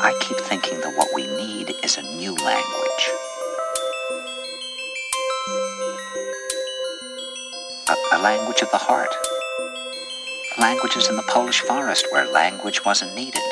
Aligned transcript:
I 0.00 0.16
keep 0.20 0.38
thinking 0.38 0.80
that 0.80 0.96
what 0.96 1.08
we 1.12 1.26
need 1.26 1.74
is 1.82 1.98
a 1.98 2.02
new 2.02 2.32
language. 2.32 3.04
A, 7.88 8.16
a 8.16 8.18
language 8.22 8.62
of 8.62 8.70
the 8.70 8.78
heart. 8.78 9.12
Languages 10.56 11.08
in 11.08 11.16
the 11.16 11.24
Polish 11.24 11.62
forest 11.62 12.06
where 12.12 12.30
language 12.30 12.84
wasn't 12.84 13.16
needed. 13.16 13.42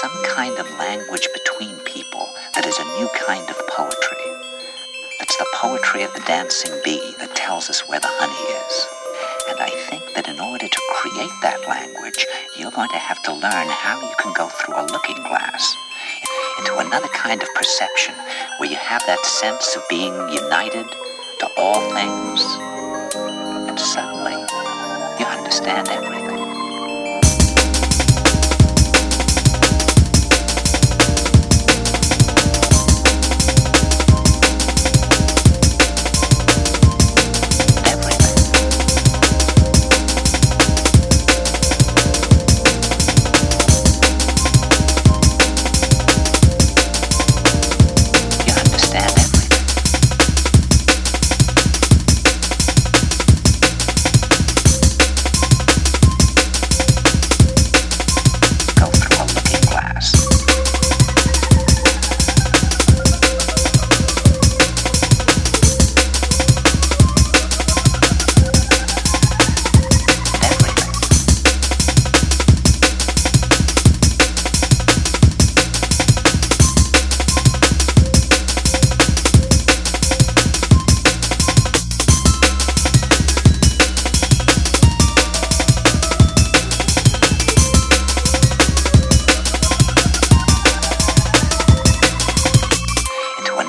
Some 0.00 0.24
kind 0.24 0.58
of 0.58 0.70
language 0.78 1.28
between 1.34 1.76
people 1.80 2.26
that 2.54 2.64
is 2.64 2.78
a 2.78 2.98
new 2.98 3.08
kind 3.26 3.50
of 3.50 3.68
poetry. 3.68 4.24
That's 5.18 5.36
the 5.36 5.46
poetry 5.56 6.04
of 6.04 6.14
the 6.14 6.20
dancing 6.20 6.72
bee 6.86 7.12
that 7.18 7.36
tells 7.36 7.68
us 7.68 7.86
where 7.86 8.00
the 8.00 8.08
honey 8.08 8.32
is. 8.66 9.07
And 9.48 9.60
I 9.60 9.70
think 9.88 10.02
that 10.14 10.28
in 10.28 10.40
order 10.40 10.68
to 10.68 10.80
create 10.92 11.32
that 11.42 11.66
language, 11.66 12.26
you're 12.58 12.70
going 12.70 12.90
to 12.90 12.98
have 12.98 13.22
to 13.22 13.32
learn 13.32 13.68
how 13.68 13.98
you 14.00 14.14
can 14.20 14.34
go 14.34 14.48
through 14.48 14.74
a 14.76 14.84
looking 14.92 15.16
glass 15.24 15.74
into 16.58 16.76
another 16.76 17.08
kind 17.08 17.42
of 17.42 17.48
perception 17.54 18.14
where 18.58 18.68
you 18.68 18.76
have 18.76 19.04
that 19.06 19.24
sense 19.24 19.74
of 19.74 19.88
being 19.88 20.12
united 20.28 20.86
to 21.40 21.50
all 21.56 21.80
things. 21.94 22.44
And 23.68 23.78
suddenly, 23.80 24.36
you 25.18 25.26
understand 25.26 25.88
everything. 25.88 26.17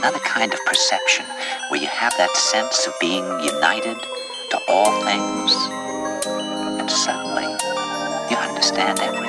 Another 0.09 0.25
kind 0.25 0.51
of 0.55 0.65
perception 0.65 1.23
where 1.67 1.79
you 1.79 1.87
have 1.87 2.11
that 2.17 2.35
sense 2.35 2.87
of 2.87 2.93
being 2.99 3.23
united 3.41 3.95
to 4.49 4.59
all 4.67 5.03
things. 5.03 5.53
And 6.79 6.89
suddenly, 6.89 7.43
you 8.31 8.37
understand 8.37 8.99
everything. 9.01 9.28